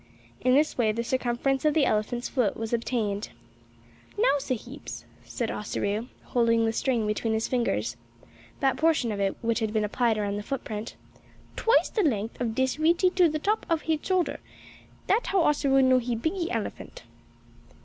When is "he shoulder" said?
13.83-14.39